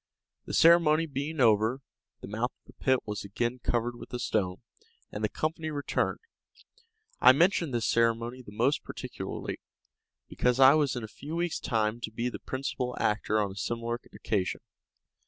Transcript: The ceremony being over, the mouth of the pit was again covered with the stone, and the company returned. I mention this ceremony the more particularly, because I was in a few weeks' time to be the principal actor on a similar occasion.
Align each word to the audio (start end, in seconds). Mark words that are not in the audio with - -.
The 0.45 0.55
ceremony 0.55 1.05
being 1.05 1.39
over, 1.39 1.79
the 2.21 2.27
mouth 2.27 2.49
of 2.51 2.65
the 2.65 2.83
pit 2.83 3.05
was 3.05 3.23
again 3.23 3.59
covered 3.61 3.95
with 3.95 4.09
the 4.09 4.17
stone, 4.17 4.63
and 5.11 5.23
the 5.23 5.29
company 5.29 5.69
returned. 5.69 6.17
I 7.19 7.33
mention 7.33 7.69
this 7.69 7.85
ceremony 7.87 8.41
the 8.41 8.51
more 8.51 8.71
particularly, 8.83 9.59
because 10.27 10.59
I 10.59 10.73
was 10.73 10.95
in 10.95 11.03
a 11.03 11.07
few 11.07 11.35
weeks' 11.35 11.59
time 11.59 12.01
to 12.01 12.09
be 12.11 12.29
the 12.29 12.39
principal 12.39 12.97
actor 12.99 13.39
on 13.39 13.51
a 13.51 13.55
similar 13.55 13.99
occasion. 14.11 14.61